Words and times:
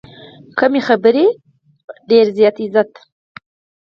کم 0.57 0.73
خبرې، 0.87 1.25
ډېر 2.09 2.25
عزت. 2.63 2.91